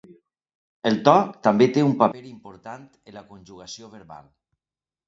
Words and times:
El 0.91 0.97
to 1.09 1.13
també 1.49 1.67
té 1.75 1.83
un 1.91 1.95
paper 2.01 2.25
important 2.33 2.89
en 3.13 3.21
la 3.21 3.25
conjugació 3.31 3.97
verbal. 3.97 4.31